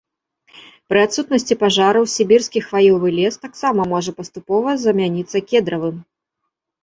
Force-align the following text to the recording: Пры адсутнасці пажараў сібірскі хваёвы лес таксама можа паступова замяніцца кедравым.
Пры 0.91 0.99
адсутнасці 1.07 1.57
пажараў 1.63 2.07
сібірскі 2.13 2.63
хваёвы 2.69 3.07
лес 3.19 3.35
таксама 3.45 3.81
можа 3.93 4.11
паступова 4.21 4.69
замяніцца 4.87 5.37
кедравым. 5.53 5.97